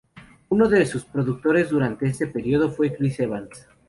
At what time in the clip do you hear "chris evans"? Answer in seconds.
2.97-3.67